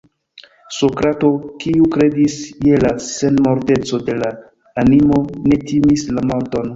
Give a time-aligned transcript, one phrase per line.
[0.75, 1.27] Sokrato,
[1.63, 4.31] kiu kredis je la senmorteco de la
[4.85, 5.21] animo,
[5.53, 6.67] ne timis la morton.